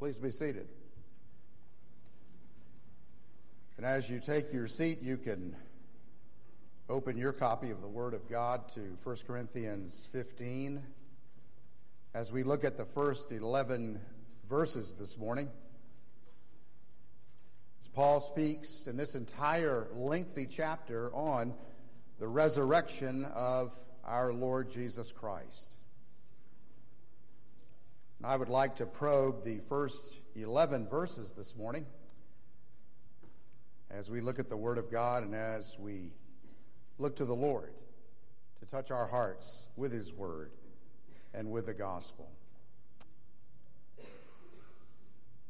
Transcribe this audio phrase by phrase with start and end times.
[0.00, 0.66] Please be seated.
[3.76, 5.54] And as you take your seat, you can
[6.88, 10.82] open your copy of the Word of God to 1 Corinthians 15
[12.14, 14.00] as we look at the first 11
[14.48, 15.50] verses this morning.
[17.82, 21.52] As Paul speaks in this entire lengthy chapter on
[22.18, 25.76] the resurrection of our Lord Jesus Christ.
[28.20, 31.86] And I would like to probe the first 11 verses this morning
[33.90, 36.12] as we look at the Word of God and as we
[36.98, 37.72] look to the Lord
[38.58, 40.50] to touch our hearts with His Word
[41.32, 42.28] and with the gospel.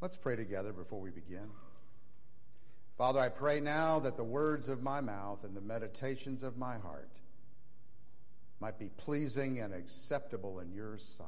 [0.00, 1.50] Let's pray together before we begin.
[2.96, 6.78] Father, I pray now that the words of my mouth and the meditations of my
[6.78, 7.10] heart
[8.60, 11.26] might be pleasing and acceptable in your sight.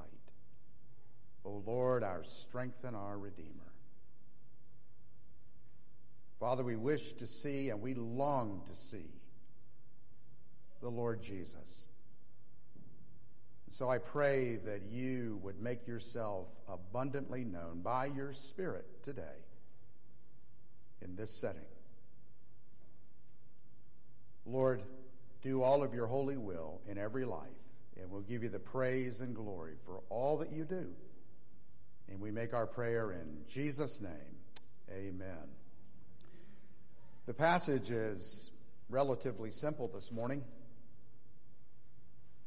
[1.45, 3.73] O Lord, our strength and our Redeemer.
[6.38, 9.10] Father, we wish to see and we long to see
[10.80, 11.87] the Lord Jesus.
[13.71, 19.23] So I pray that you would make yourself abundantly known by your Spirit today
[21.01, 21.62] in this setting.
[24.45, 24.82] Lord,
[25.43, 27.49] do all of your holy will in every life,
[28.01, 30.88] and we'll give you the praise and glory for all that you do.
[32.13, 34.37] And we make our prayer in Jesus' name.
[34.91, 35.49] Amen.
[37.24, 38.51] The passage is
[38.91, 40.45] relatively simple this morning.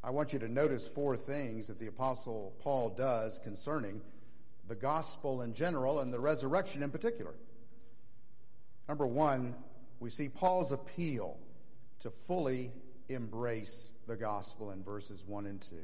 [0.04, 4.02] I want you to notice four things that the Apostle Paul does concerning
[4.68, 7.34] the gospel in general and the resurrection in particular.
[8.88, 9.56] Number one,
[10.00, 11.40] we see Paul's appeal
[12.02, 12.72] to fully
[13.10, 15.76] embrace the gospel in verses 1 and 2.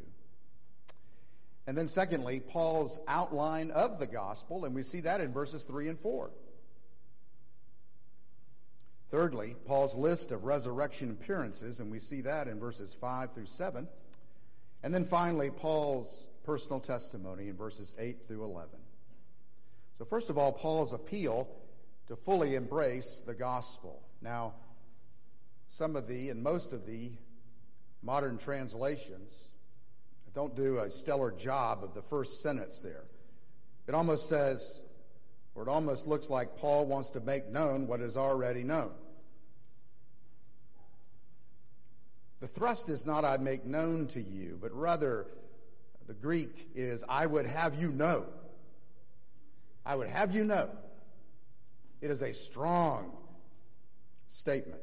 [1.67, 5.90] And then, secondly, Paul's outline of the gospel, and we see that in verses 3
[5.90, 6.31] and 4.
[9.12, 13.88] Thirdly, Paul's list of resurrection appearances, and we see that in verses 5 through 7.
[14.84, 18.72] And then finally, Paul's personal testimony in verses 8 through 11.
[19.97, 21.47] So, first of all, Paul's appeal
[22.07, 24.02] to fully embrace the gospel.
[24.22, 24.53] Now,
[25.68, 27.12] some of the and most of the
[28.02, 29.50] modern translations
[30.34, 33.03] don't do a stellar job of the first sentence there.
[33.88, 34.81] It almost says,
[35.56, 38.92] or it almost looks like Paul wants to make known what is already known.
[42.40, 45.28] The thrust is not, I make known to you, but rather
[46.08, 48.25] the Greek is, I would have you know.
[49.86, 50.69] I would have you know.
[52.02, 53.12] It is a strong
[54.28, 54.81] statement.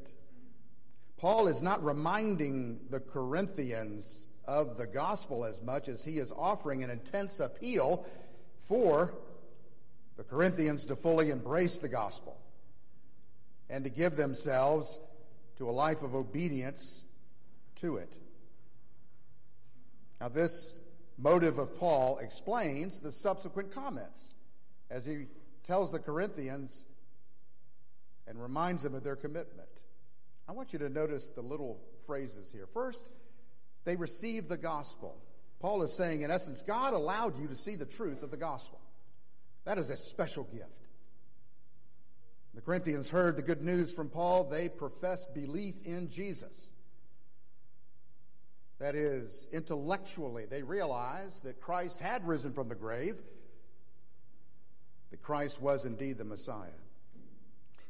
[1.17, 6.83] Paul is not reminding the Corinthians of the gospel as much as he is offering
[6.83, 8.03] an intense appeal
[8.67, 9.13] for
[10.17, 12.35] the Corinthians to fully embrace the gospel
[13.69, 14.99] and to give themselves
[15.57, 17.05] to a life of obedience
[17.75, 18.11] to it.
[20.19, 20.77] Now, this
[21.19, 24.33] motive of Paul explains the subsequent comments
[24.89, 25.27] as he
[25.63, 26.85] tells the Corinthians
[28.25, 29.69] and reminds them of their commitment.
[30.47, 32.67] I want you to notice the little phrases here.
[32.73, 33.05] First,
[33.89, 35.17] they received the gospel.
[35.59, 38.79] Paul is saying, in essence, God allowed you to see the truth of the gospel.
[39.65, 40.87] That is a special gift.
[42.53, 44.43] The Corinthians heard the good news from Paul.
[44.43, 46.69] They professed belief in Jesus.
[48.77, 53.17] That is, intellectually, they realized that Christ had risen from the grave,
[55.09, 56.67] that Christ was indeed the Messiah.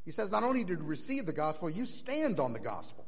[0.06, 3.06] He says, not only did you receive the gospel, you stand on the gospel.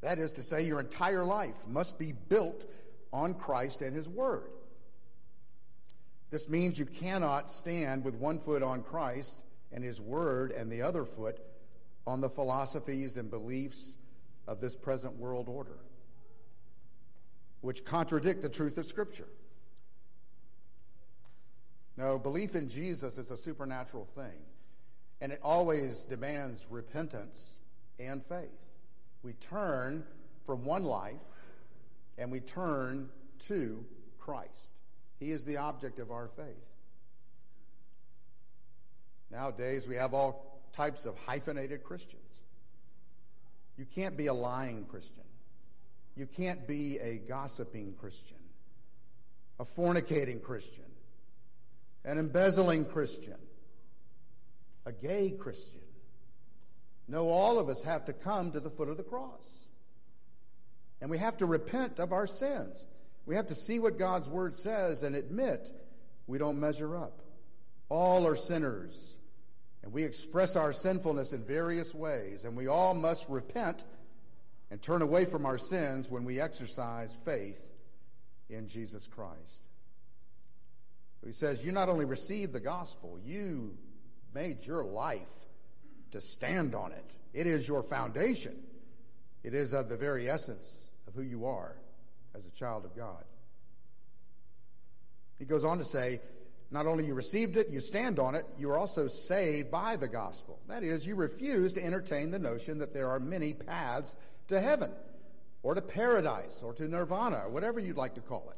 [0.00, 2.64] That is to say, your entire life must be built
[3.12, 4.50] on Christ and His Word.
[6.30, 10.82] This means you cannot stand with one foot on Christ and His Word and the
[10.82, 11.40] other foot
[12.06, 13.96] on the philosophies and beliefs
[14.46, 15.78] of this present world order,
[17.60, 19.28] which contradict the truth of Scripture.
[21.96, 24.38] No, belief in Jesus is a supernatural thing,
[25.20, 27.58] and it always demands repentance
[27.98, 28.48] and faith.
[29.22, 30.04] We turn
[30.46, 31.14] from one life
[32.18, 33.08] and we turn
[33.40, 33.84] to
[34.18, 34.74] Christ.
[35.18, 36.46] He is the object of our faith.
[39.30, 42.22] Nowadays, we have all types of hyphenated Christians.
[43.76, 45.24] You can't be a lying Christian.
[46.16, 48.36] You can't be a gossiping Christian,
[49.58, 50.84] a fornicating Christian,
[52.04, 53.38] an embezzling Christian,
[54.84, 55.80] a gay Christian.
[57.10, 59.58] No, all of us have to come to the foot of the cross.
[61.00, 62.86] And we have to repent of our sins.
[63.26, 65.72] We have to see what God's word says and admit
[66.28, 67.20] we don't measure up.
[67.88, 69.18] All are sinners,
[69.82, 73.84] and we express our sinfulness in various ways, and we all must repent
[74.70, 77.60] and turn away from our sins when we exercise faith
[78.48, 79.62] in Jesus Christ.
[81.26, 83.76] He says, You not only received the gospel, you
[84.32, 85.28] made your life
[86.12, 87.16] to stand on it.
[87.32, 88.56] It is your foundation,
[89.42, 91.76] it is of the very essence of who you are
[92.34, 93.24] as a child of God.
[95.38, 96.20] He goes on to say,
[96.70, 100.06] not only you received it, you stand on it, you are also saved by the
[100.06, 100.60] gospel.
[100.68, 104.14] That is, you refuse to entertain the notion that there are many paths
[104.48, 104.92] to heaven
[105.62, 108.56] or to paradise or to nirvana or whatever you'd like to call it.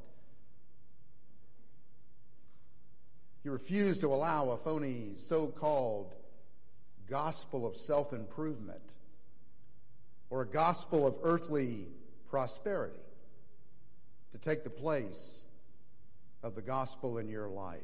[3.45, 6.15] You refuse to allow a phony so called
[7.13, 8.95] gospel of self improvement
[10.31, 11.85] or a gospel of earthly
[12.31, 12.97] prosperity
[14.33, 15.45] to take the place
[16.43, 17.81] of the gospel in your life.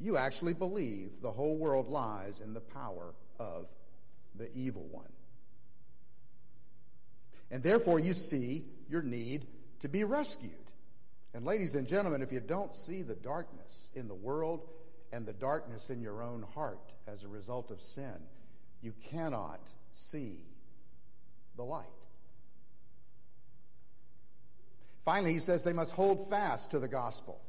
[0.00, 3.68] You actually believe the whole world lies in the power of
[4.34, 5.12] the evil one.
[7.52, 9.46] And therefore, you see your need
[9.80, 10.50] to be rescued.
[11.32, 14.66] And, ladies and gentlemen, if you don't see the darkness in the world
[15.12, 18.14] and the darkness in your own heart as a result of sin,
[18.82, 19.60] you cannot
[19.92, 20.44] see
[21.56, 21.86] the light.
[25.04, 27.40] Finally, he says they must hold fast to the gospel.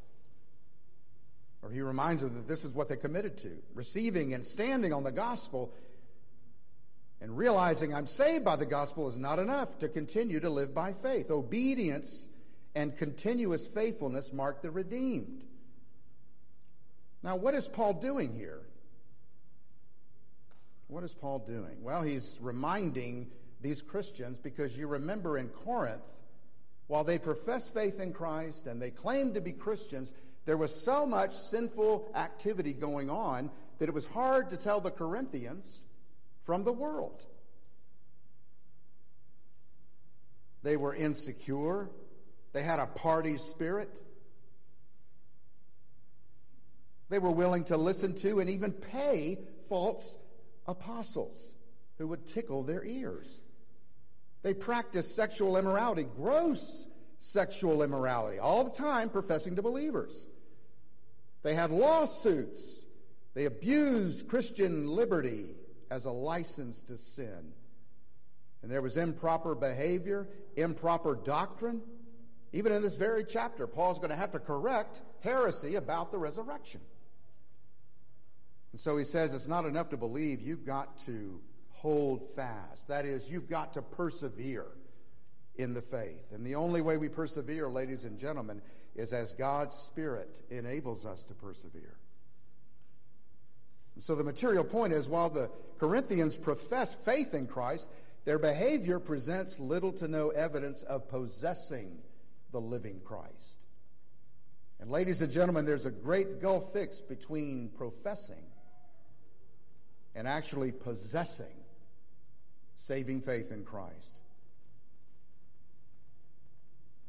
[1.61, 5.03] Or he reminds them that this is what they committed to receiving and standing on
[5.03, 5.73] the gospel
[7.21, 10.93] and realizing I'm saved by the gospel is not enough to continue to live by
[10.93, 11.29] faith.
[11.29, 12.29] Obedience
[12.73, 15.43] and continuous faithfulness mark the redeemed.
[17.23, 18.61] Now, what is Paul doing here?
[20.87, 21.81] What is Paul doing?
[21.81, 23.27] Well, he's reminding
[23.61, 26.01] these Christians because you remember in Corinth,
[26.87, 30.13] while they professed faith in Christ and they claimed to be Christians,
[30.45, 34.91] there was so much sinful activity going on that it was hard to tell the
[34.91, 35.85] Corinthians
[36.43, 37.23] from the world.
[40.63, 41.89] They were insecure.
[42.53, 44.01] They had a party spirit.
[47.11, 49.37] They were willing to listen to and even pay
[49.67, 50.17] false
[50.65, 51.57] apostles
[51.97, 53.41] who would tickle their ears.
[54.43, 56.87] They practiced sexual immorality, gross
[57.19, 60.25] sexual immorality, all the time professing to believers.
[61.43, 62.85] They had lawsuits.
[63.33, 65.47] They abused Christian liberty
[65.89, 67.51] as a license to sin.
[68.63, 71.81] And there was improper behavior, improper doctrine.
[72.53, 76.79] Even in this very chapter, Paul's going to have to correct heresy about the resurrection.
[78.71, 81.39] And so he says it's not enough to believe, you've got to
[81.71, 82.87] hold fast.
[82.87, 84.67] That is, you've got to persevere
[85.55, 86.31] in the faith.
[86.31, 88.61] And the only way we persevere, ladies and gentlemen,
[88.95, 91.97] is as God's Spirit enables us to persevere.
[93.99, 97.87] So the material point is while the Corinthians profess faith in Christ,
[98.25, 101.97] their behavior presents little to no evidence of possessing
[102.51, 103.57] the living Christ.
[104.79, 108.43] And, ladies and gentlemen, there's a great gulf fixed between professing
[110.15, 111.53] and actually possessing
[112.75, 114.15] saving faith in Christ.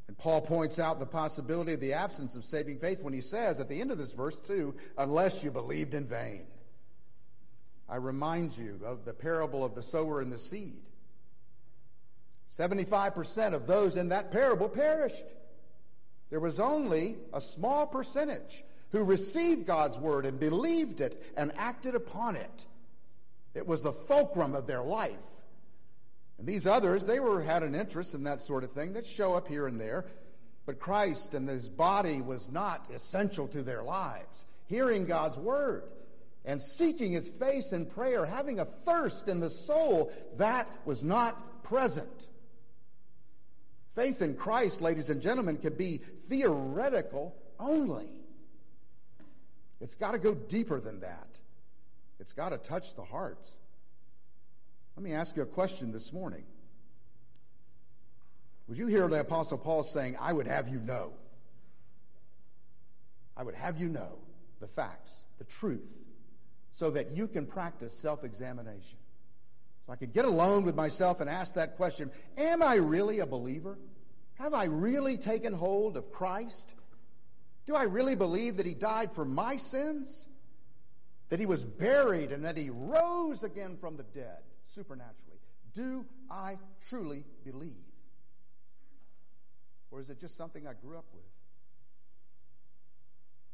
[0.07, 3.61] And Paul points out the possibility of the absence of saving faith when he says
[3.61, 6.43] at the end of this verse, too, unless you believed in vain.
[7.89, 10.83] I remind you of the parable of the sower and the seed.
[12.57, 15.25] 75% of those in that parable perished.
[16.29, 21.95] There was only a small percentage who received God's word and believed it and acted
[21.95, 22.67] upon it.
[23.55, 25.13] It was the fulcrum of their life.
[26.39, 29.35] And these others, they were had an interest in that sort of thing that show
[29.35, 30.07] up here and there,
[30.67, 34.47] but Christ and his body was not essential to their lives.
[34.67, 35.85] Hearing God's word
[36.45, 41.63] and seeking his face in prayer, having a thirst in the soul, that was not
[41.63, 42.29] present.
[43.95, 48.09] Faith in Christ, ladies and gentlemen, can be theoretical only.
[49.81, 51.29] It's got to go deeper than that.
[52.23, 53.57] It's got to touch the hearts.
[54.97, 56.45] Let me ask you a question this morning.
[58.69, 61.15] Would you hear the Apostle Paul saying, I would have you know?
[63.37, 64.19] I would have you know
[64.61, 65.97] the facts, the truth,
[66.71, 68.99] so that you can practice self examination.
[69.85, 73.27] So I could get alone with myself and ask that question Am I really a
[73.27, 73.79] believer?
[74.35, 76.73] Have I really taken hold of Christ?
[77.67, 80.29] Do I really believe that He died for my sins?
[81.33, 85.41] That He was buried and that He rose again from the dead supernaturally?
[85.73, 86.59] Do I
[86.91, 87.73] truly believe?
[89.91, 91.25] Or is it just something I grew up with?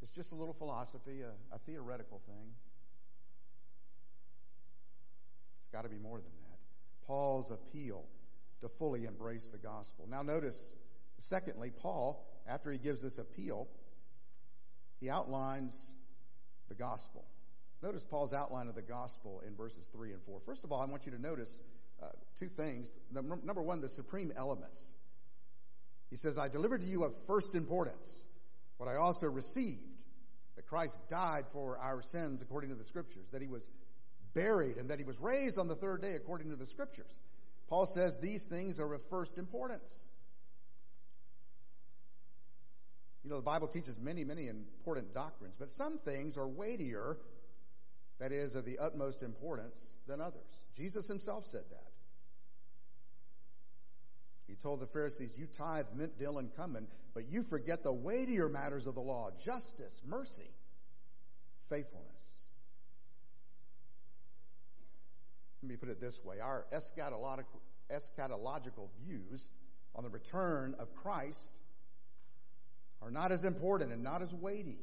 [0.02, 2.52] It's just a little philosophy, a, a theoretical thing.
[5.60, 6.58] It's got to be more than that.
[7.06, 8.06] Paul's appeal
[8.60, 10.08] to fully embrace the gospel.
[10.10, 10.74] Now, notice,
[11.18, 13.68] secondly, Paul, after he gives this appeal,
[14.98, 15.92] he outlines
[16.68, 17.24] the gospel.
[17.82, 20.40] Notice Paul's outline of the gospel in verses 3 and 4.
[20.44, 21.60] First of all, I want you to notice
[22.02, 22.06] uh,
[22.38, 22.92] two things.
[23.12, 24.94] Number one, the supreme elements.
[26.10, 28.24] He says, I delivered to you of first importance
[28.78, 29.82] what I also received
[30.56, 33.70] that Christ died for our sins according to the scriptures, that he was
[34.34, 37.14] buried, and that he was raised on the third day according to the scriptures.
[37.68, 39.94] Paul says these things are of first importance.
[43.22, 47.18] You know, the Bible teaches many, many important doctrines, but some things are weightier,
[48.18, 50.64] that is, of the utmost importance, than others.
[50.76, 51.84] Jesus himself said that.
[54.46, 58.48] He told the Pharisees, You tithe mint, dill, and cumin, but you forget the weightier
[58.48, 60.50] matters of the law justice, mercy,
[61.68, 62.08] faithfulness.
[65.62, 67.60] Let me put it this way our eschatological,
[67.92, 69.50] eschatological views
[69.94, 71.52] on the return of Christ
[73.02, 74.78] are not as important and not as weighty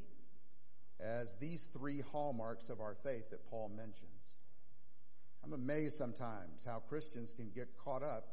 [0.99, 4.11] as these three hallmarks of our faith that Paul mentions.
[5.43, 8.29] I'm amazed sometimes how Christians can get caught up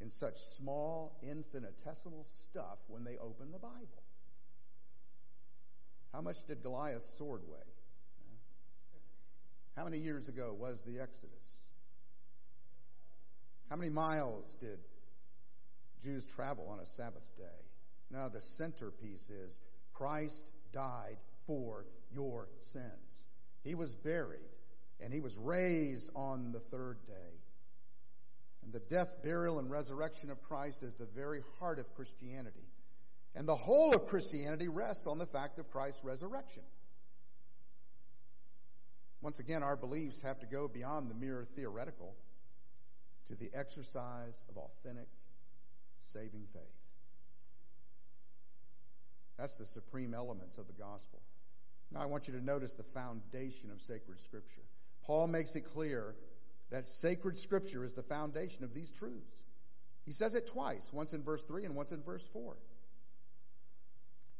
[0.00, 4.02] in such small, infinitesimal stuff when they open the Bible.
[6.12, 7.58] How much did Goliath's sword weigh?
[9.76, 11.54] How many years ago was the Exodus?
[13.70, 14.80] How many miles did
[16.02, 17.44] Jews travel on a Sabbath day?
[18.10, 19.60] Now, the centerpiece is
[19.94, 23.28] Christ died for your sins.
[23.62, 24.40] He was buried
[25.00, 27.40] and he was raised on the third day.
[28.62, 32.68] And the death, burial, and resurrection of Christ is the very heart of Christianity.
[33.34, 36.62] And the whole of Christianity rests on the fact of Christ's resurrection.
[39.20, 42.14] Once again, our beliefs have to go beyond the mere theoretical
[43.28, 45.08] to the exercise of authentic,
[46.00, 46.62] saving faith.
[49.38, 51.20] That's the supreme elements of the gospel.
[51.92, 54.62] Now, I want you to notice the foundation of sacred scripture.
[55.04, 56.14] Paul makes it clear
[56.70, 59.40] that sacred scripture is the foundation of these truths.
[60.06, 62.56] He says it twice, once in verse 3 and once in verse 4.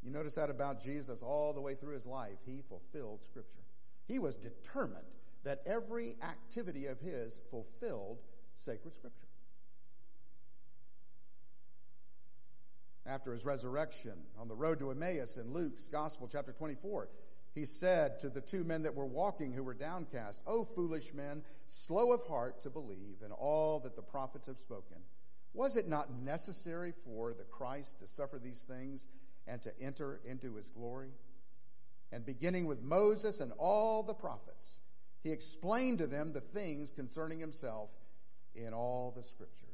[0.01, 2.37] You notice that about Jesus all the way through his life.
[2.45, 3.61] He fulfilled scripture.
[4.07, 5.03] He was determined
[5.43, 8.17] that every activity of his fulfilled
[8.57, 9.27] sacred scripture.
[13.05, 17.09] After his resurrection on the road to Emmaus in Luke's Gospel, chapter 24,
[17.53, 21.43] he said to the two men that were walking who were downcast, O foolish men,
[21.67, 24.97] slow of heart to believe in all that the prophets have spoken.
[25.53, 29.07] Was it not necessary for the Christ to suffer these things
[29.45, 31.11] and to enter into his glory?
[32.11, 34.79] And beginning with Moses and all the prophets,
[35.21, 37.91] he explained to them the things concerning himself
[38.55, 39.69] in all the scriptures.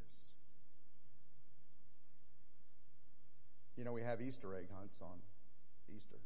[3.78, 5.18] You know, we have Easter egg hunts on
[5.96, 6.18] Easter.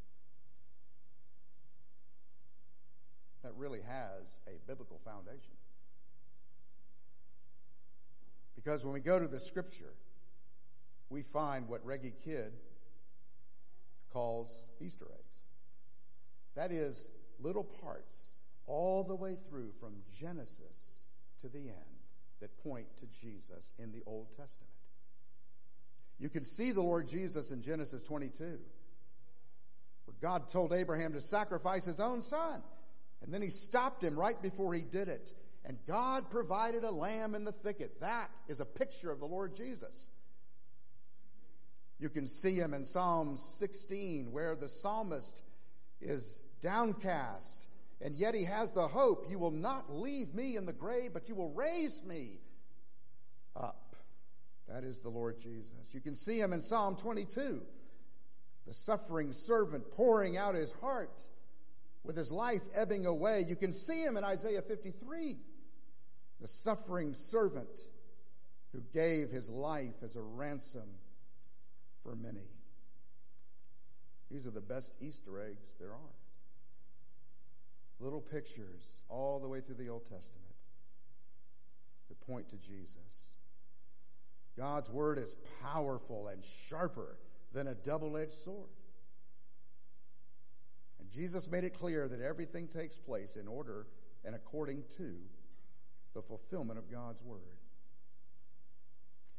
[3.43, 5.53] that really has a biblical foundation.
[8.55, 9.93] Because when we go to the scripture,
[11.09, 12.53] we find what Reggie Kidd
[14.11, 15.33] calls Easter eggs.
[16.55, 17.07] That is,
[17.39, 18.29] little parts
[18.67, 20.93] all the way through from Genesis
[21.41, 21.93] to the end
[22.39, 24.69] that point to Jesus in the Old Testament.
[26.19, 31.85] You can see the Lord Jesus in Genesis 22, where God told Abraham to sacrifice
[31.85, 32.61] his own son.
[33.23, 35.33] And then he stopped him right before he did it.
[35.65, 38.01] And God provided a lamb in the thicket.
[38.01, 40.07] That is a picture of the Lord Jesus.
[41.99, 45.41] You can see him in Psalm 16, where the psalmist
[46.01, 47.67] is downcast,
[48.01, 51.29] and yet he has the hope you will not leave me in the grave, but
[51.29, 52.41] you will raise me
[53.55, 53.95] up.
[54.67, 55.93] That is the Lord Jesus.
[55.93, 57.61] You can see him in Psalm 22,
[58.67, 61.29] the suffering servant pouring out his heart
[62.03, 63.45] with his life ebbing away.
[63.47, 65.37] You can see him in Isaiah 53,
[66.41, 67.79] the suffering servant
[68.73, 70.89] who gave his life as a ransom
[72.03, 72.47] for many.
[74.29, 76.15] These are the best Easter eggs there are.
[77.99, 80.43] Little pictures all the way through the Old Testament
[82.09, 83.27] that point to Jesus.
[84.57, 87.17] God's word is powerful and sharper
[87.53, 88.69] than a double edged sword.
[91.13, 93.87] Jesus made it clear that everything takes place in order
[94.25, 95.15] and according to
[96.13, 97.39] the fulfillment of God's word.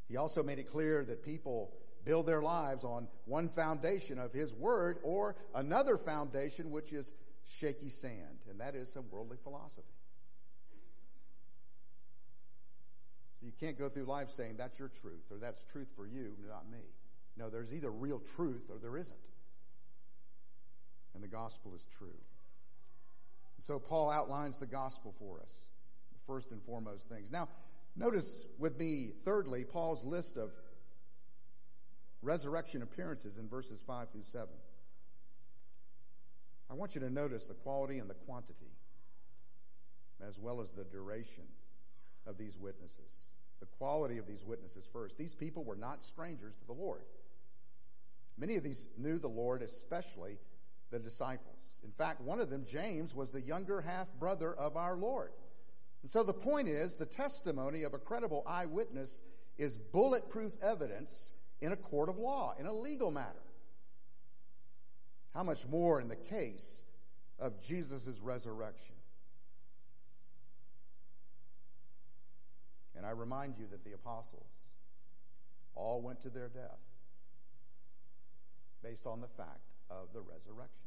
[0.09, 1.73] He also made it clear that people
[2.05, 7.13] build their lives on one foundation of His Word or another foundation, which is
[7.45, 9.83] shaky sand, and that is some worldly philosophy.
[13.41, 16.37] So you can't go through life saying that's your truth or that's truth for you,
[16.49, 16.85] not me.
[17.37, 19.19] No, there's either real truth or there isn't.
[21.15, 22.17] And the gospel is true.
[23.61, 25.53] So Paul outlines the gospel for us,
[26.27, 27.31] first and foremost things.
[27.31, 27.49] Now,
[27.97, 30.51] notice with me, thirdly, Paul's list of
[32.21, 34.49] resurrection appearances in verses 5 through 7.
[36.71, 38.73] I want you to notice the quality and the quantity,
[40.27, 41.45] as well as the duration
[42.27, 43.31] of these witnesses.
[43.61, 45.17] The quality of these witnesses first.
[45.17, 47.03] These people were not strangers to the Lord.
[48.37, 50.39] Many of these knew the Lord, especially
[50.95, 51.59] the disciples.
[51.83, 55.33] In fact, one of them, James, was the younger half brother of our Lord.
[56.03, 59.21] And so the point is the testimony of a credible eyewitness
[59.59, 63.43] is bulletproof evidence in a court of law, in a legal matter.
[65.35, 66.85] How much more in the case
[67.41, 68.95] of Jesus' resurrection?
[72.97, 74.47] And I remind you that the apostles
[75.75, 76.79] all went to their death
[78.81, 80.84] based on the fact of the resurrection.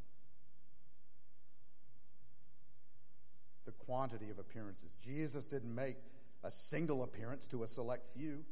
[3.67, 4.95] The quantity of appearances.
[5.03, 5.97] Jesus didn't make
[6.41, 8.45] a single appearance to a select few.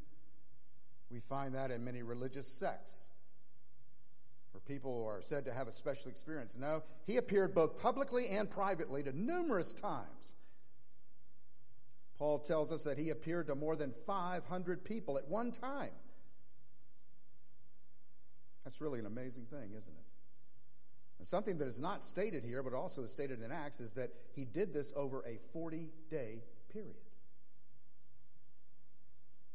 [1.10, 3.05] We find that in many religious sects
[4.51, 6.55] where people are said to have a special experience.
[6.60, 10.36] No, he appeared both publicly and privately to numerous times.
[12.17, 15.91] Paul tells us that he appeared to more than 500 people at one time.
[18.65, 20.04] That's really an amazing thing, isn't it?
[21.17, 24.12] And something that is not stated here, but also is stated in Acts, is that
[24.34, 26.95] he did this over a 40 day period.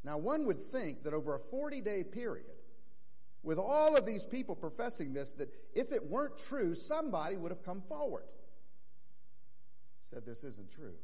[0.02, 2.47] Now, one would think that over a 40 day period,
[3.43, 7.64] with all of these people professing this, that if it weren't true, somebody would have
[7.64, 8.25] come forward.
[10.11, 10.95] Said this isn't true.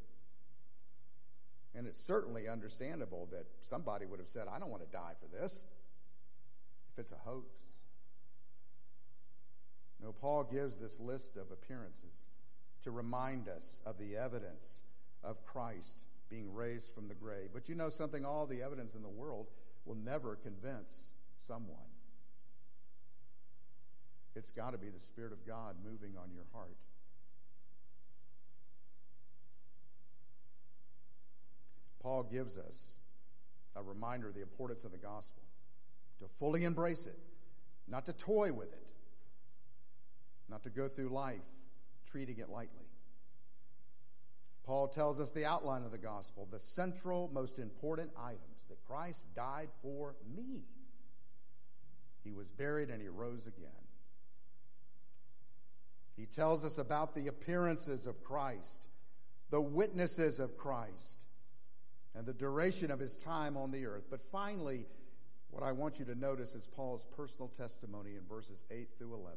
[1.74, 5.28] And it's certainly understandable that somebody would have said, I don't want to die for
[5.28, 5.64] this,
[6.92, 7.65] if it's a hoax.
[10.02, 12.24] No, Paul gives this list of appearances
[12.84, 14.82] to remind us of the evidence
[15.24, 17.50] of Christ being raised from the grave.
[17.52, 18.24] But you know something?
[18.24, 19.46] All the evidence in the world
[19.84, 21.10] will never convince
[21.46, 21.78] someone.
[24.34, 26.76] It's got to be the Spirit of God moving on your heart.
[32.02, 32.92] Paul gives us
[33.74, 35.42] a reminder of the importance of the gospel,
[36.18, 37.18] to fully embrace it,
[37.88, 38.86] not to toy with it,
[40.48, 41.40] not to go through life
[42.10, 42.86] treating it lightly.
[44.64, 49.24] Paul tells us the outline of the gospel, the central, most important items that Christ
[49.34, 50.64] died for me.
[52.24, 53.70] He was buried and he rose again.
[56.16, 58.88] He tells us about the appearances of Christ,
[59.50, 61.26] the witnesses of Christ,
[62.16, 64.04] and the duration of his time on the earth.
[64.10, 64.86] But finally,
[65.50, 69.36] what I want you to notice is Paul's personal testimony in verses 8 through 11.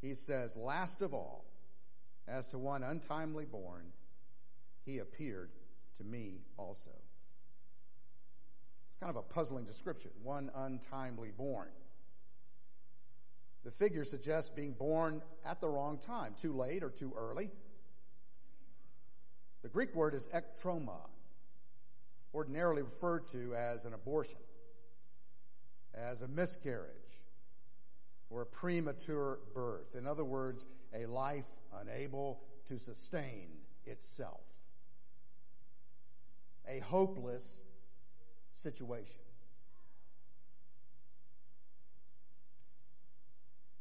[0.00, 1.44] He says, Last of all,
[2.26, 3.92] as to one untimely born,
[4.84, 5.50] he appeared
[5.96, 6.90] to me also.
[8.88, 11.68] It's kind of a puzzling description, one untimely born.
[13.64, 17.50] The figure suggests being born at the wrong time, too late or too early.
[19.62, 21.00] The Greek word is ektroma,
[22.32, 24.38] ordinarily referred to as an abortion,
[25.94, 27.07] as a miscarriage,
[28.30, 29.94] or a premature birth.
[29.96, 31.46] In other words, a life
[31.80, 33.48] unable to sustain
[33.86, 34.40] itself.
[36.68, 37.60] A hopeless
[38.52, 39.22] situation.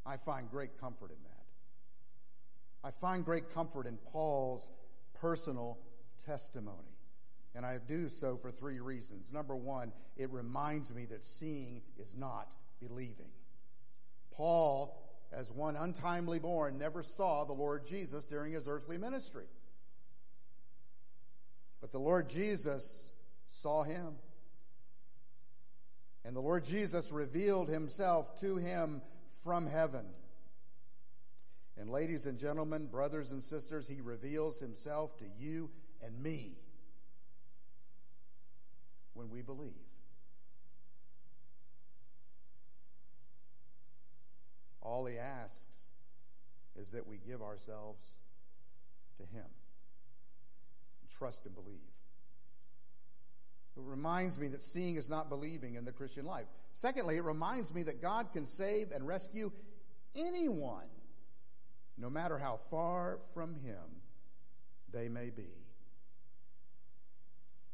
[0.05, 2.87] I find great comfort in that.
[2.87, 4.71] I find great comfort in Paul's
[5.19, 5.77] personal
[6.25, 6.95] testimony.
[7.53, 9.31] And I do so for three reasons.
[9.33, 13.31] Number one, it reminds me that seeing is not believing.
[14.37, 14.95] Paul,
[15.33, 19.45] as one untimely born, never saw the Lord Jesus during his earthly ministry.
[21.81, 23.11] But the Lord Jesus
[23.49, 24.15] saw him.
[26.23, 29.01] And the Lord Jesus revealed himself to him
[29.43, 30.05] from heaven.
[31.79, 35.69] And, ladies and gentlemen, brothers and sisters, he reveals himself to you
[36.03, 36.57] and me
[39.13, 39.86] when we believe.
[44.81, 45.75] All he asks
[46.79, 48.03] is that we give ourselves
[49.17, 49.45] to him.
[51.17, 51.79] Trust and believe.
[53.75, 56.47] It reminds me that seeing is not believing in the Christian life.
[56.71, 59.51] Secondly, it reminds me that God can save and rescue
[60.15, 60.87] anyone,
[61.97, 64.01] no matter how far from Him
[64.91, 65.49] they may be.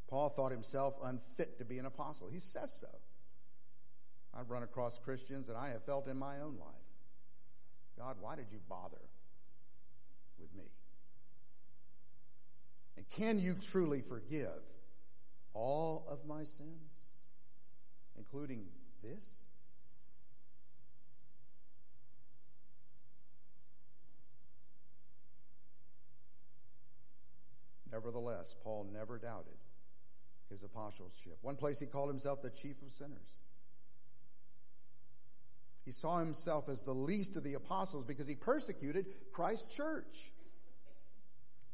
[0.08, 2.28] Paul thought himself unfit to be an apostle.
[2.28, 2.86] He says so.
[4.32, 6.83] I've run across Christians that I have felt in my own life.
[7.98, 9.00] God, why did you bother
[10.38, 10.64] with me?
[12.96, 14.62] And can you truly forgive
[15.52, 16.90] all of my sins,
[18.16, 18.66] including
[19.02, 19.24] this?
[27.92, 29.54] Nevertheless, Paul never doubted
[30.50, 31.38] his apostleship.
[31.42, 33.28] One place he called himself the chief of sinners.
[35.84, 40.32] He saw himself as the least of the apostles because he persecuted Christ's church.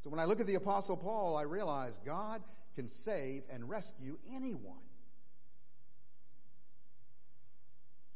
[0.03, 2.43] So when I look at the apostle Paul, I realize God
[2.75, 4.79] can save and rescue anyone.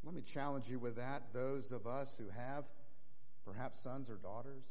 [0.02, 2.64] Let me challenge you with that, those of us who have
[3.44, 4.64] perhaps sons or daughters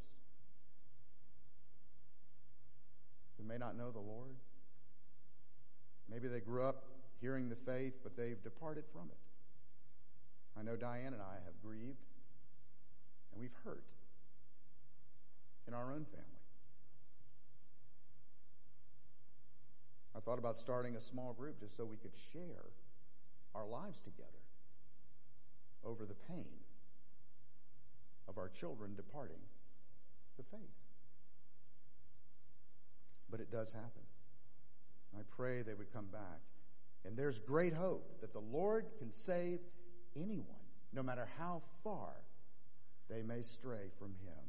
[3.37, 4.35] who may not know the Lord.
[6.09, 6.83] Maybe they grew up
[7.19, 9.17] hearing the faith, but they've departed from it.
[10.57, 12.03] I know Diane and I have grieved
[13.31, 13.83] and we've hurt
[15.67, 16.27] in our own family.
[20.15, 22.65] I thought about starting a small group just so we could share
[23.55, 24.29] our lives together
[25.83, 26.45] over the pain
[28.27, 29.41] of our children departing
[30.37, 30.59] the faith.
[33.29, 34.03] But it does happen.
[35.17, 36.41] I pray they would come back.
[37.05, 39.59] And there's great hope that the Lord can save
[40.15, 40.45] anyone,
[40.93, 42.13] no matter how far
[43.09, 44.43] they may stray from Him.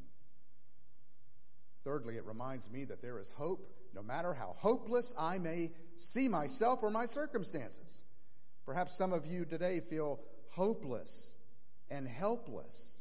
[1.85, 6.29] Thirdly, it reminds me that there is hope no matter how hopeless I may see
[6.29, 8.03] myself or my circumstances.
[8.67, 11.35] Perhaps some of you today feel hopeless
[11.91, 12.99] and helpless.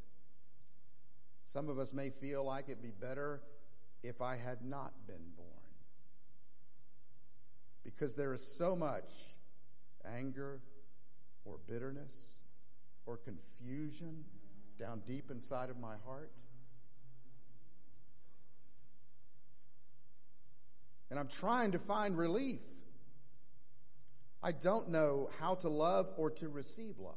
[1.52, 3.42] Some of us may feel like it'd be better
[4.04, 5.50] if I had not been born.
[7.84, 9.10] Because there is so much
[10.06, 10.60] anger
[11.46, 12.14] or bitterness
[13.06, 14.24] or confusion
[14.80, 16.32] down deep inside of my heart.
[21.10, 22.62] And I'm trying to find relief.
[24.42, 27.16] I don't know how to love or to receive love.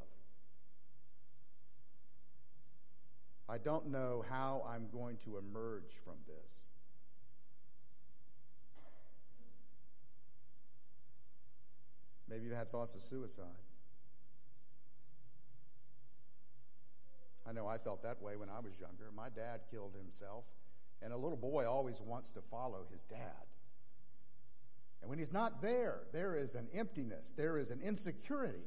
[3.48, 6.66] I don't know how I'm going to emerge from this.
[12.28, 13.44] Maybe you've had thoughts of suicide.
[17.48, 19.10] I know I felt that way when I was younger.
[19.14, 20.44] My dad killed himself,
[21.02, 23.46] and a little boy always wants to follow his dad.
[25.00, 28.64] And when he's not there, there is an emptiness, there is an insecurity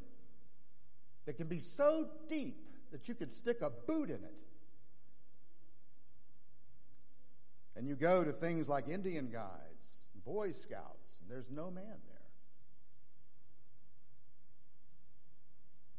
[1.26, 2.58] that can be so deep
[2.92, 4.34] that you could stick a boot in it.
[7.76, 12.18] And you go to things like Indian guides, Boy Scouts, and there's no man there.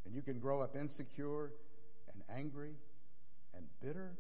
[0.05, 1.53] And you can grow up insecure
[2.37, 2.75] angry
[3.55, 4.12] and bitter,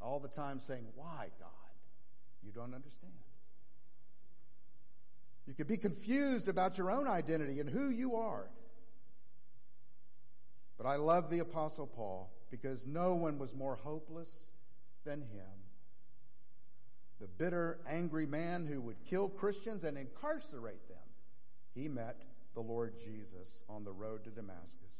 [0.00, 1.48] all the time saying, Why, God?
[2.44, 3.12] You don't understand.
[5.46, 8.46] You could be confused about your own identity and who you are.
[10.78, 14.30] But I love the Apostle Paul because no one was more hopeless
[15.04, 15.62] than him.
[17.20, 20.96] The bitter, angry man who would kill Christians and incarcerate them.
[21.74, 22.22] He met
[22.54, 24.91] the Lord Jesus on the road to Damascus.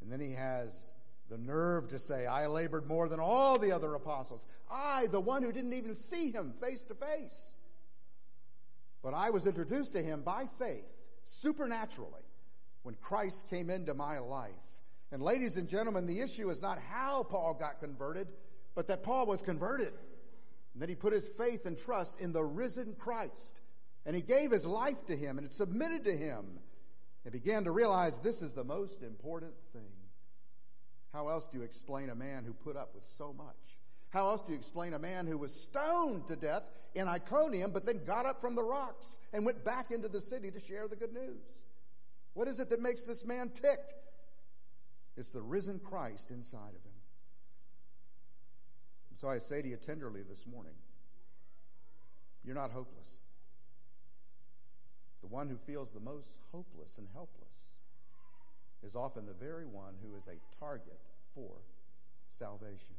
[0.00, 0.90] And then he has
[1.28, 4.46] the nerve to say, I labored more than all the other apostles.
[4.70, 7.52] I, the one who didn't even see him face to face.
[9.02, 10.86] But I was introduced to him by faith,
[11.24, 12.24] supernaturally,
[12.82, 14.50] when Christ came into my life.
[15.12, 18.28] And ladies and gentlemen, the issue is not how Paul got converted,
[18.74, 19.92] but that Paul was converted.
[20.72, 23.60] And that he put his faith and trust in the risen Christ.
[24.06, 26.44] And he gave his life to him and it submitted to him
[27.28, 29.92] and began to realize this is the most important thing.
[31.12, 33.76] How else do you explain a man who put up with so much?
[34.08, 36.62] How else do you explain a man who was stoned to death
[36.94, 40.50] in Iconium, but then got up from the rocks and went back into the city
[40.50, 41.42] to share the good news?
[42.32, 43.80] What is it that makes this man tick?
[45.18, 46.98] It's the risen Christ inside of him.
[49.16, 50.76] So I say to you tenderly this morning
[52.42, 53.17] you're not hopeless.
[55.28, 57.74] The one who feels the most hopeless and helpless
[58.82, 60.98] is often the very one who is a target
[61.34, 61.50] for
[62.38, 62.94] salvation.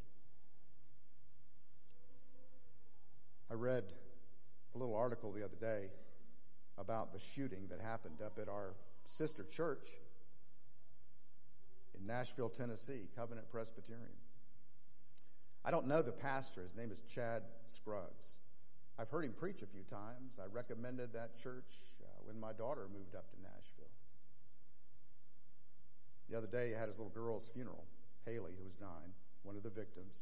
[3.49, 3.83] I read
[4.75, 5.87] a little article the other day
[6.77, 9.87] about the shooting that happened up at our sister church
[11.99, 14.05] in Nashville, Tennessee, Covenant Presbyterian.
[15.65, 16.61] I don't know the pastor.
[16.61, 18.35] His name is Chad Scruggs.
[18.99, 20.33] I've heard him preach a few times.
[20.39, 21.79] I recommended that church
[22.29, 23.89] when my daughter moved up to Nashville.
[26.29, 27.85] The other day, he had his little girl's funeral,
[28.25, 30.13] Hallie, who was nine, one of the victims.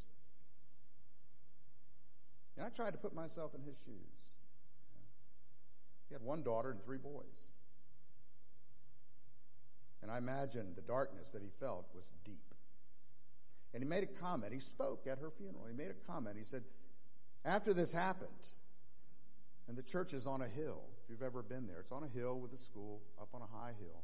[2.56, 4.16] And I tried to put myself in his shoes.
[6.08, 7.36] He had one daughter and three boys.
[10.02, 12.54] And I imagine the darkness that he felt was deep.
[13.74, 14.54] And he made a comment.
[14.54, 15.66] He spoke at her funeral.
[15.68, 16.36] He made a comment.
[16.38, 16.62] He said,
[17.44, 18.30] After this happened,
[19.68, 22.08] and the church is on a hill, if you've ever been there, it's on a
[22.08, 24.02] hill with a school up on a high hill.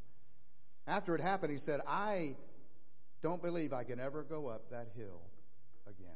[0.87, 2.37] After it happened, he said, I
[3.23, 5.23] don't believe I can ever go up that hill
[5.87, 6.11] again.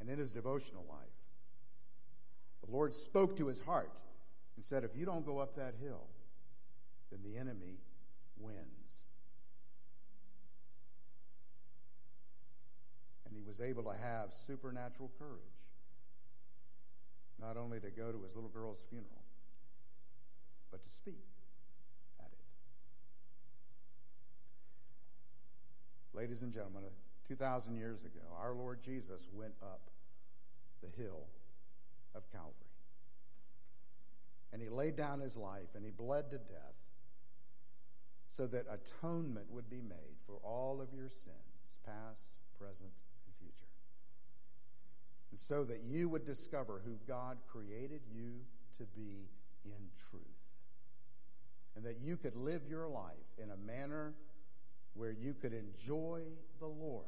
[0.00, 0.98] And in his devotional life,
[2.64, 3.92] the Lord spoke to his heart
[4.56, 6.06] and said, If you don't go up that hill,
[7.10, 7.78] then the enemy
[8.38, 8.58] wins.
[13.26, 15.53] And he was able to have supernatural courage,
[17.40, 19.24] not only to go to his little girl's funeral,
[20.70, 21.24] but to speak
[22.20, 22.38] at it.
[26.16, 26.82] Ladies and gentlemen,
[27.28, 29.90] 2,000 years ago, our Lord Jesus went up
[30.82, 31.26] the hill
[32.14, 32.52] of Calvary.
[34.52, 36.76] And he laid down his life and he bled to death
[38.30, 42.22] so that atonement would be made for all of your sins, past,
[42.58, 42.90] present,
[45.46, 48.32] so that you would discover who God created you
[48.78, 49.28] to be
[49.64, 50.22] in truth.
[51.76, 54.14] And that you could live your life in a manner
[54.94, 56.22] where you could enjoy
[56.60, 57.04] the Lord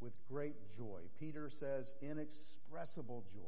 [0.00, 1.00] with great joy.
[1.20, 3.40] Peter says, inexpressible joy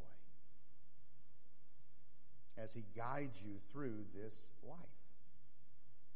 [2.63, 4.35] as he guides you through this
[4.67, 4.79] life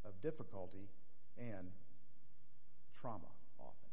[0.05, 0.89] of difficulty
[1.39, 1.69] and
[3.01, 3.91] trauma often.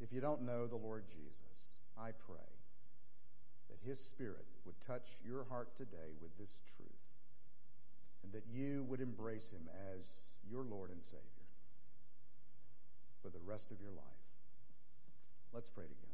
[0.00, 1.49] If you don't know the Lord Jesus,
[2.00, 2.48] I pray
[3.68, 6.88] that his spirit would touch your heart today with this truth
[8.22, 10.06] and that you would embrace him as
[10.50, 11.20] your Lord and Savior
[13.22, 14.04] for the rest of your life.
[15.52, 16.06] Let's pray together.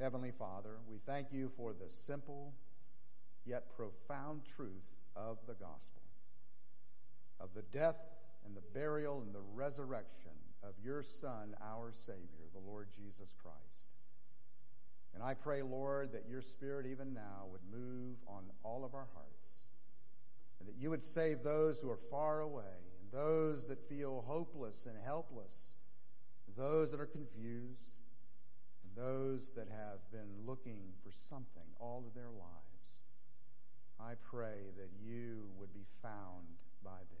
[0.00, 2.52] Heavenly Father, we thank you for the simple
[3.44, 6.02] yet profound truth of the gospel,
[7.40, 7.96] of the death
[8.46, 10.30] and the burial and the resurrection
[10.62, 13.56] of your Son, our Savior, the Lord Jesus Christ.
[15.14, 19.08] And I pray, Lord, that your Spirit even now would move on all of our
[19.14, 19.56] hearts,
[20.60, 22.62] and that you would save those who are far away,
[23.00, 25.70] and those that feel hopeless and helpless,
[26.56, 27.94] those that are confused,
[28.82, 32.58] and those that have been looking for something all of their lives.
[34.00, 36.46] I pray that you would be found
[36.84, 37.17] by them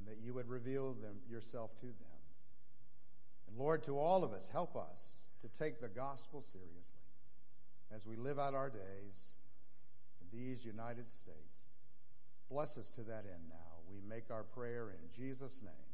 [0.00, 2.20] and that you would reveal them yourself to them.
[3.48, 7.00] And Lord, to all of us, help us to take the gospel seriously
[7.94, 9.30] as we live out our days
[10.20, 11.36] in these United States.
[12.50, 13.56] Bless us to that end now.
[13.90, 15.89] We make our prayer in Jesus' name.